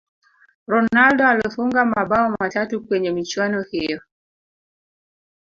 [0.67, 4.01] ronaldo alifunga mabao matatu kwenye michuano hiyo